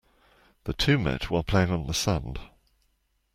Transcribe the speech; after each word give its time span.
The 0.63 0.73
two 0.73 0.97
met 0.97 1.29
while 1.29 1.43
playing 1.43 1.69
on 1.69 1.85
the 1.85 1.93
sand. 1.93 2.39